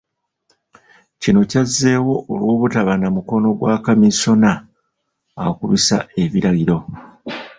Kino 1.21 1.39
kyazzeewo 1.51 2.15
olw'obutaba 2.33 2.93
na 2.97 3.07
mukono 3.15 3.47
gwa 3.59 3.73
Kamisona 3.85 4.51
akubisa 5.45 5.97
ebirayiro. 6.23 6.77